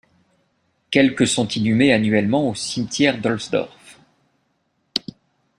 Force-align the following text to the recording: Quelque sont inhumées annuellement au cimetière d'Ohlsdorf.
Quelque 0.89 1.27
sont 1.27 1.47
inhumées 1.49 1.93
annuellement 1.93 2.49
au 2.49 2.55
cimetière 2.55 3.21
d'Ohlsdorf. 3.21 4.01